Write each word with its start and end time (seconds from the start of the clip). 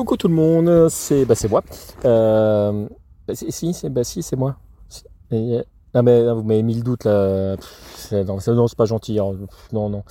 Coucou 0.00 0.16
tout 0.16 0.28
le 0.28 0.34
monde, 0.34 0.88
c'est 0.88 1.26
bah, 1.26 1.34
moi. 1.50 1.62
Euh, 2.06 2.88
bah, 3.28 3.34
si, 3.34 3.74
c'est 3.74 3.90
bah, 3.90 4.02
si, 4.02 4.24
moi. 4.34 4.56
ah 5.92 6.00
mais 6.02 6.32
vous 6.32 6.42
m'avez 6.42 6.62
mis 6.62 6.72
le 6.74 6.80
doute 6.80 7.04
là. 7.04 7.56
non, 8.10 8.40
c'est 8.40 8.78
pas 8.78 8.86
gentil. 8.86 9.18
Hein. 9.18 9.32
Non, 9.74 9.90
non. 9.90 10.02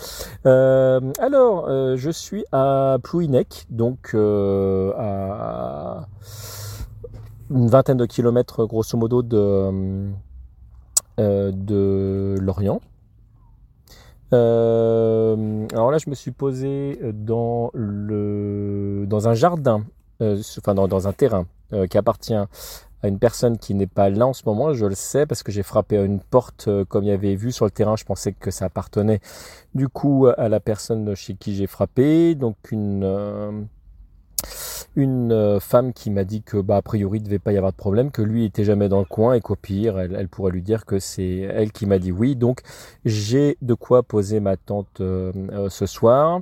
Euh, 0.45 0.99
alors, 1.17 1.65
euh, 1.67 1.95
je 1.97 2.11
suis 2.11 2.45
à 2.51 2.97
Plouinec, 3.01 3.65
donc 3.71 4.13
à 4.13 6.07
une 7.49 7.67
vingtaine 7.67 7.97
de 7.97 8.05
kilomètres 8.05 8.65
grosso 8.65 8.95
modo 8.95 9.23
de 9.23 10.11
de 11.17 12.35
Lorient. 12.39 12.79
Euh, 14.33 15.67
alors 15.71 15.91
là, 15.91 15.97
je 15.97 16.09
me 16.09 16.15
suis 16.15 16.31
posé 16.31 16.99
dans 17.13 17.71
le 17.73 19.05
dans 19.07 19.27
un 19.27 19.33
jardin, 19.33 19.83
euh, 20.21 20.41
enfin 20.57 20.75
dans, 20.75 21.07
un 21.07 21.13
terrain 21.13 21.45
euh, 21.73 21.87
qui 21.87 21.97
appartient 21.97 22.35
à 22.35 23.07
une 23.07 23.17
personne 23.17 23.57
qui 23.57 23.73
n'est 23.73 23.87
pas 23.87 24.09
là 24.09 24.27
en 24.27 24.33
ce 24.33 24.43
moment. 24.45 24.73
Je 24.73 24.85
le 24.85 24.95
sais 24.95 25.25
parce 25.25 25.41
que 25.41 25.51
j'ai 25.51 25.63
frappé 25.63 25.97
à 25.97 26.03
une 26.03 26.19
porte 26.19 26.69
comme 26.89 27.03
il 27.03 27.07
y 27.07 27.11
avait 27.11 27.35
vu 27.35 27.51
sur 27.51 27.65
le 27.65 27.71
terrain. 27.71 27.95
Je 27.95 28.05
pensais 28.05 28.33
que 28.33 28.51
ça 28.51 28.65
appartenait 28.65 29.21
du 29.73 29.87
coup 29.87 30.27
à 30.37 30.49
la 30.49 30.59
personne 30.59 31.15
chez 31.15 31.35
qui 31.35 31.55
j'ai 31.55 31.67
frappé. 31.67 32.35
Donc 32.35 32.57
une 32.71 33.67
une 34.95 35.31
euh, 35.31 35.59
femme 35.59 35.93
qui 35.93 36.09
m'a 36.09 36.23
dit 36.23 36.41
que 36.41 36.57
bah 36.57 36.77
a 36.77 36.81
priori 36.81 37.19
il 37.19 37.23
devait 37.23 37.39
pas 37.39 37.53
y 37.53 37.57
avoir 37.57 37.71
de 37.71 37.77
problème, 37.77 38.11
que 38.11 38.21
lui 38.21 38.45
était 38.45 38.63
jamais 38.63 38.89
dans 38.89 38.99
le 38.99 39.05
coin 39.05 39.33
et 39.33 39.41
qu'au 39.41 39.55
pire 39.55 39.99
elle, 39.99 40.27
pourrait 40.27 40.51
lui 40.51 40.61
dire 40.61 40.85
que 40.85 40.99
c'est 40.99 41.37
elle 41.37 41.71
qui 41.71 41.85
m'a 41.85 41.99
dit 41.99 42.11
oui. 42.11 42.35
Donc 42.35 42.61
j'ai 43.05 43.57
de 43.61 43.73
quoi 43.73 44.03
poser 44.03 44.39
ma 44.39 44.57
tente 44.57 45.01
euh, 45.01 45.31
euh, 45.51 45.69
ce 45.69 45.85
soir. 45.85 46.41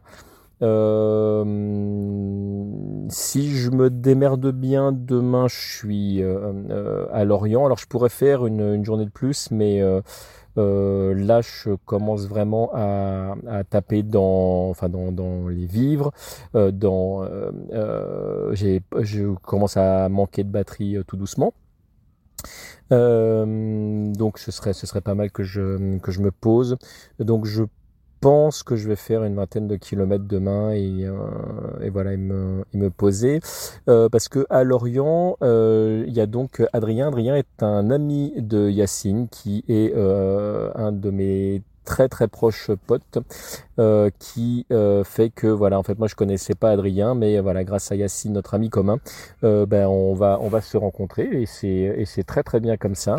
Si 3.09 3.49
je 3.55 3.69
me 3.71 3.89
démerde 3.89 4.51
bien 4.51 4.91
demain, 4.91 5.47
je 5.47 5.77
suis 5.77 6.23
à 6.23 7.23
Lorient. 7.25 7.65
Alors 7.65 7.77
je 7.77 7.87
pourrais 7.87 8.09
faire 8.09 8.45
une, 8.45 8.73
une 8.73 8.85
journée 8.85 9.05
de 9.05 9.11
plus, 9.11 9.49
mais 9.51 9.81
euh, 10.57 11.13
là, 11.13 11.41
je 11.41 11.75
commence 11.85 12.27
vraiment 12.27 12.71
à, 12.73 13.35
taper 13.69 14.03
dans, 14.03 14.69
enfin 14.69 14.89
dans, 14.89 15.47
les 15.47 15.65
vivres. 15.65 16.11
Euh, 16.55 16.71
dans, 16.71 17.23
euh, 17.23 18.55
je 18.55 19.33
commence 19.35 19.77
à 19.77 20.09
manquer 20.09 20.43
de 20.43 20.49
batterie 20.49 20.97
tout 21.07 21.17
doucement. 21.17 21.53
donc 22.89 24.39
ce 24.39 24.51
serait, 24.51 24.73
ce 24.73 24.87
serait 24.87 25.01
pas 25.01 25.15
mal 25.15 25.31
que 25.31 25.43
je, 25.43 25.97
que 25.99 26.11
je 26.11 26.21
me 26.21 26.31
pose. 26.31 26.77
Donc 27.19 27.45
je 27.45 27.63
pense 28.19 28.63
que 28.63 28.75
je 28.75 28.87
vais 28.87 28.95
faire 28.95 29.23
une 29.23 29.35
vingtaine 29.35 29.67
de 29.67 29.75
kilomètres 29.75 30.25
demain 30.25 30.71
et, 30.71 31.05
euh, 31.05 31.15
et 31.81 31.89
voilà, 31.89 32.13
et 32.13 32.17
me, 32.17 32.63
me 32.73 32.89
poser. 32.89 33.39
Euh, 33.87 34.09
parce 34.09 34.27
que 34.29 34.45
à 34.49 34.63
Lorient, 34.63 35.37
euh, 35.41 36.03
il 36.07 36.13
y 36.13 36.21
a 36.21 36.25
donc 36.25 36.63
Adrien. 36.73 37.07
Adrien 37.07 37.35
est 37.35 37.63
un 37.63 37.89
ami 37.89 38.33
de 38.37 38.69
Yacine 38.69 39.27
qui 39.29 39.63
est 39.67 39.93
un 39.95 40.91
de 40.91 41.09
mes 41.09 41.61
très 41.87 42.09
très 42.09 42.27
proche 42.27 42.69
pote 42.85 43.17
euh, 43.79 44.09
qui 44.19 44.65
euh, 44.71 45.05
fait 45.05 45.29
que 45.29 45.47
voilà 45.47 45.79
en 45.79 45.83
fait 45.83 45.97
moi 45.97 46.09
je 46.09 46.15
connaissais 46.15 46.53
pas 46.53 46.71
Adrien 46.71 47.15
mais 47.15 47.39
voilà 47.39 47.63
grâce 47.63 47.93
à 47.93 47.95
Yacine 47.95 48.33
notre 48.33 48.55
ami 48.55 48.69
commun 48.69 48.97
euh, 49.45 49.65
ben 49.65 49.87
on 49.87 50.13
va 50.13 50.37
on 50.41 50.49
va 50.49 50.59
se 50.59 50.75
rencontrer 50.75 51.29
et 51.31 51.45
c'est 51.45 51.67
et 51.69 52.05
c'est 52.05 52.23
très 52.23 52.43
très 52.43 52.59
bien 52.59 52.75
comme 52.75 52.95
ça. 52.95 53.15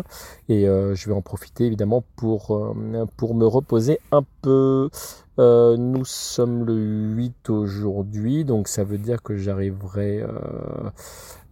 Et 0.49 0.65
je 0.65 1.07
vais 1.07 1.13
en 1.13 1.21
profiter 1.21 1.65
évidemment 1.65 2.03
pour 2.15 2.73
pour 3.17 3.35
me 3.35 3.45
reposer 3.45 3.99
un 4.11 4.23
peu 4.41 4.89
nous 5.39 6.05
sommes 6.05 6.65
le 6.65 6.75
8 6.75 7.49
aujourd'hui, 7.49 8.45
donc 8.45 8.67
ça 8.67 8.83
veut 8.83 8.97
dire 8.97 9.23
que 9.23 9.37
j'arriverai 9.37 10.23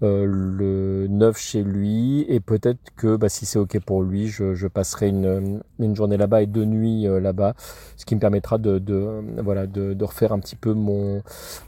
euh, 0.04 0.28
le 0.28 1.08
9 1.10 1.36
chez 1.40 1.64
lui 1.64 2.24
et 2.30 2.40
peut-être 2.40 2.80
que 2.96 3.16
bah, 3.16 3.30
si 3.30 3.48
c'est 3.48 3.58
ok 3.58 3.80
pour 3.80 4.04
lui, 4.04 4.28
je, 4.28 4.54
je 4.54 4.68
passerai 4.68 5.08
une, 5.08 5.64
une 5.80 5.96
journée 5.96 6.18
là-bas 6.18 6.44
et 6.44 6.46
deux 6.46 6.66
nuits 6.66 7.08
euh, 7.08 7.20
là-bas, 7.20 7.56
ce 7.96 8.06
qui 8.06 8.14
me 8.14 8.20
permettra 8.20 8.60
de, 8.60 8.78
de 8.78 9.24
voilà 9.42 9.66
de, 9.66 9.96
de, 9.96 10.06
refaire 10.06 10.34
un 10.34 10.40
petit 10.40 10.56
peu 10.56 10.74
mon 10.74 11.24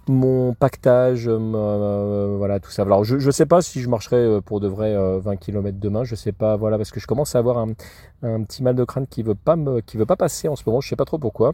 mon 0.08 0.53
pactage, 0.53 1.28
euh, 1.28 2.35
voilà 2.38 2.59
tout 2.59 2.69
ça. 2.69 2.84
Alors 2.84 3.03
je 3.03 3.18
je 3.18 3.31
sais 3.31 3.47
pas 3.47 3.63
si 3.63 3.81
je 3.81 3.90
marcherai 3.90 4.40
pour 4.46 4.59
de 4.59 4.68
vrai 4.68 4.96
20 5.19 5.35
km 5.38 5.79
demain, 5.79 6.03
je 6.03 6.13
sais 6.13 6.31
pas 6.31 6.56
voilà 6.56 6.78
parce 6.78 6.91
que 6.91 7.00
je 7.00 7.08
commence 7.08 7.35
à 7.35 7.40
avoir 7.40 7.58
un, 7.58 7.69
un 8.22 8.44
petit 8.44 8.62
mal 8.62 8.75
de 8.75 8.84
crâne 8.84 9.08
qui 9.08 9.24
veut 9.24 9.35
veut 9.46 10.06
pas 10.06 10.16
passer 10.16 10.47
en 10.47 10.56
ce 10.56 10.63
moment, 10.68 10.81
je 10.81 10.90
sais 10.90 10.96
pas 10.96 11.06
trop 11.06 11.18
pourquoi. 11.18 11.53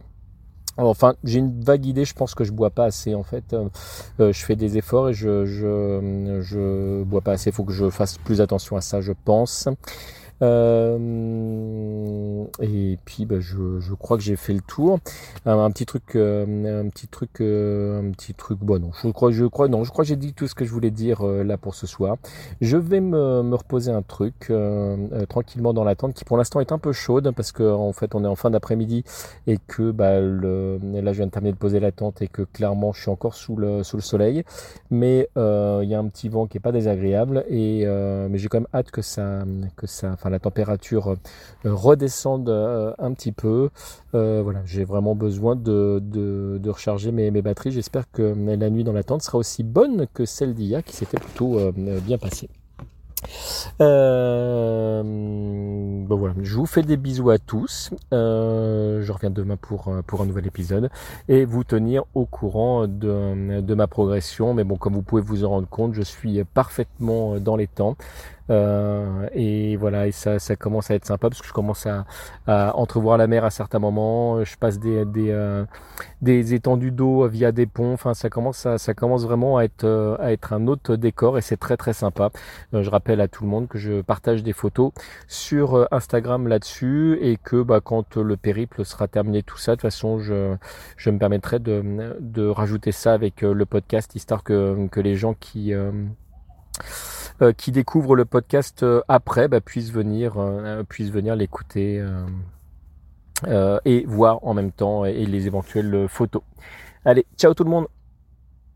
Enfin, 0.78 1.14
j'ai 1.24 1.38
une 1.38 1.62
vague 1.62 1.86
idée, 1.86 2.04
je 2.04 2.14
pense 2.14 2.34
que 2.34 2.44
je 2.44 2.52
bois 2.52 2.70
pas 2.70 2.84
assez 2.84 3.14
en 3.14 3.22
fait. 3.22 3.52
Euh, 3.52 3.68
euh, 4.20 4.32
je 4.32 4.44
fais 4.44 4.56
des 4.56 4.76
efforts 4.76 5.08
et 5.08 5.14
je, 5.14 5.46
je, 5.46 6.40
je 6.42 7.02
bois 7.04 7.22
pas 7.22 7.32
assez. 7.32 7.50
Il 7.50 7.52
faut 7.52 7.64
que 7.64 7.72
je 7.72 7.88
fasse 7.90 8.18
plus 8.18 8.40
attention 8.40 8.76
à 8.76 8.80
ça, 8.80 9.00
je 9.00 9.12
pense. 9.24 9.68
Euh, 10.42 10.96
et 12.60 12.98
puis 13.04 13.24
bah, 13.24 13.40
je, 13.40 13.80
je, 13.80 13.94
crois 13.94 14.16
que 14.16 14.22
j'ai 14.22 14.36
fait 14.36 14.52
le 14.52 14.60
tour. 14.60 14.98
Un, 15.46 15.70
petit 15.70 15.86
truc, 15.86 16.14
euh, 16.14 16.84
un 16.84 16.88
petit 16.88 17.08
truc, 17.08 17.40
euh, 17.40 18.00
un 18.00 18.10
petit 18.10 18.34
truc. 18.34 18.58
Bon 18.60 18.80
non, 18.80 18.90
je 19.02 19.08
crois, 19.08 19.30
je 19.30 19.44
crois 19.44 19.68
non, 19.68 19.84
je 19.84 19.90
crois 19.90 20.04
que 20.04 20.08
j'ai 20.08 20.16
dit 20.16 20.34
tout 20.34 20.46
ce 20.46 20.54
que 20.54 20.64
je 20.64 20.70
voulais 20.70 20.90
dire 20.90 21.24
là 21.24 21.56
pour 21.56 21.74
ce 21.74 21.86
soir. 21.86 22.16
Je 22.60 22.76
vais 22.76 23.00
me, 23.00 23.42
me 23.42 23.54
reposer 23.54 23.92
un 23.92 24.02
truc 24.02 24.52
tranquillement 25.28 25.72
dans 25.72 25.84
la 25.84 25.94
tente 25.94 26.14
qui 26.14 26.24
pour 26.24 26.36
l'instant 26.36 26.60
est 26.60 26.72
un 26.72 26.78
peu 26.78 26.92
chaude 26.92 27.32
parce 27.34 27.52
que 27.52 27.62
en 27.62 27.92
fait 27.92 28.14
on 28.14 28.24
est 28.24 28.28
en 28.28 28.34
fin 28.34 28.50
d'après-midi 28.50 29.04
et 29.46 29.58
que 29.66 29.90
bah, 29.90 30.20
le, 30.20 30.78
là 30.82 31.12
je 31.12 31.18
viens 31.18 31.26
de 31.26 31.30
terminer 31.30 31.52
de 31.52 31.58
poser 31.58 31.80
la 31.80 31.92
tente 31.92 32.22
et 32.22 32.28
que 32.28 32.42
clairement 32.42 32.92
je 32.92 33.00
suis 33.00 33.10
encore 33.10 33.34
sous 33.34 33.56
le 33.56 33.82
sous 33.82 33.96
le 33.96 34.02
soleil, 34.02 34.44
mais 34.90 35.28
il 35.36 35.88
y 35.88 35.94
a 35.94 35.98
un 35.98 36.08
petit 36.08 36.28
vent 36.28 36.46
qui 36.46 36.58
est 36.58 36.60
pas 36.60 36.72
désagréable 36.72 37.44
et 37.48 37.86
mais 37.86 38.38
j'ai 38.38 38.48
quand 38.48 38.60
même 38.60 38.68
hâte 38.74 38.90
que 38.90 39.02
ça 39.02 39.44
que 39.76 39.86
ça 39.86 40.16
la 40.30 40.38
température 40.38 41.10
euh, 41.10 41.16
redescende 41.64 42.48
euh, 42.48 42.92
un 42.98 43.12
petit 43.12 43.32
peu. 43.32 43.70
Euh, 44.14 44.40
voilà, 44.42 44.60
j'ai 44.64 44.84
vraiment 44.84 45.14
besoin 45.14 45.56
de, 45.56 46.60
recharger 46.66 47.12
mes, 47.12 47.30
batteries. 47.42 47.72
J'espère 47.72 48.10
que 48.10 48.22
la 48.22 48.70
nuit 48.70 48.84
dans 48.84 48.92
la 48.92 49.02
tente 49.02 49.22
sera 49.22 49.38
aussi 49.38 49.62
bonne 49.62 50.06
que 50.12 50.24
celle 50.24 50.54
d'hier 50.54 50.82
qui 50.84 50.94
s'était 50.94 51.18
plutôt 51.18 51.58
bien 51.72 52.18
passée. 52.18 52.48
Bon 56.06 56.16
voilà, 56.16 56.34
je 56.42 56.54
vous 56.54 56.66
fais 56.66 56.82
des 56.82 56.96
bisous 56.96 57.30
à 57.30 57.38
tous. 57.38 57.90
Euh, 58.12 59.02
je 59.02 59.12
reviens 59.12 59.30
demain 59.30 59.56
pour, 59.56 59.92
pour 60.06 60.22
un 60.22 60.26
nouvel 60.26 60.46
épisode 60.46 60.90
et 61.28 61.44
vous 61.44 61.64
tenir 61.64 62.04
au 62.14 62.24
courant 62.24 62.86
de, 62.86 63.60
de 63.60 63.74
ma 63.74 63.86
progression. 63.86 64.54
Mais 64.54 64.64
bon, 64.64 64.76
comme 64.76 64.94
vous 64.94 65.02
pouvez 65.02 65.22
vous 65.22 65.44
en 65.44 65.50
rendre 65.50 65.68
compte, 65.68 65.94
je 65.94 66.02
suis 66.02 66.42
parfaitement 66.44 67.38
dans 67.38 67.56
les 67.56 67.66
temps. 67.66 67.96
Euh, 68.50 69.28
et 69.34 69.76
voilà, 69.76 70.06
et 70.06 70.12
ça, 70.12 70.38
commence 70.56 70.90
à 70.90 70.94
être 70.94 71.04
sympa 71.04 71.28
parce 71.28 71.40
que 71.40 71.48
je 71.48 71.52
commence 71.52 71.86
à, 71.86 72.06
à 72.46 72.76
entrevoir 72.76 73.18
la 73.18 73.26
mer 73.26 73.44
à 73.44 73.50
certains 73.50 73.78
moments. 73.78 74.44
Je 74.44 74.56
passe 74.56 74.78
des, 74.78 75.04
des, 75.04 75.30
euh, 75.30 75.64
des 76.22 76.54
étendues 76.54 76.92
d'eau 76.92 77.26
via 77.28 77.52
des 77.52 77.66
ponts. 77.66 77.92
Enfin, 77.92 78.14
ça 78.14 78.30
commence, 78.30 78.66
ça 78.76 78.94
commence 78.94 79.24
vraiment 79.24 79.58
à 79.58 79.64
être, 79.64 79.84
euh, 79.84 80.16
à 80.20 80.32
être 80.32 80.52
un 80.52 80.66
autre 80.66 80.96
décor 80.96 81.38
et 81.38 81.42
c'est 81.42 81.56
très 81.56 81.76
très 81.76 81.92
sympa. 81.92 82.30
je 82.72 82.88
rappelle 82.90 83.20
à 83.20 83.28
tout 83.28 83.44
le 83.44 83.50
monde 83.50 83.68
que 83.68 83.78
je 83.78 84.00
partage 84.00 84.42
des 84.42 84.52
photos 84.52 84.92
sur 85.28 85.88
Instagram 85.96 86.48
là-dessus 86.48 87.18
et 87.20 87.36
que 87.36 87.62
bah, 87.62 87.80
quand 87.82 88.16
le 88.16 88.36
périple 88.36 88.84
sera 88.84 89.08
terminé, 89.08 89.42
tout 89.42 89.58
ça, 89.58 89.72
de 89.72 89.76
toute 89.76 89.82
façon, 89.82 90.18
je, 90.18 90.56
je 90.96 91.10
me 91.10 91.18
permettrai 91.18 91.58
de, 91.58 92.16
de 92.20 92.46
rajouter 92.46 92.92
ça 92.92 93.12
avec 93.12 93.42
le 93.42 93.66
podcast 93.66 94.14
histoire 94.14 94.44
que, 94.44 94.86
que 94.88 95.00
les 95.00 95.16
gens 95.16 95.34
qui 95.34 95.72
euh, 97.42 97.52
qui 97.52 97.70
découvrent 97.70 98.16
le 98.16 98.24
podcast 98.24 98.82
euh, 98.82 99.02
après 99.08 99.46
bah, 99.46 99.60
puissent 99.60 99.92
venir, 99.92 100.38
euh, 100.38 100.82
puissent 100.84 101.10
venir 101.10 101.36
l'écouter 101.36 102.02
et 103.84 104.04
voir 104.06 104.38
en 104.46 104.54
même 104.54 104.72
temps 104.72 105.04
et 105.04 105.26
les 105.26 105.46
éventuelles 105.46 106.06
photos. 106.08 106.42
Allez, 107.04 107.26
ciao 107.36 107.52
tout 107.52 107.64
le 107.64 107.70
monde 107.70 107.86